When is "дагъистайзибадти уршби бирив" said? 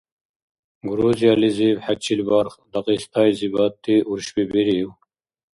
2.71-4.89